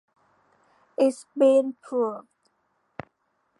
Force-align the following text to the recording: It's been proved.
It's 0.97 1.27
been 1.37 1.75
proved. 1.79 2.27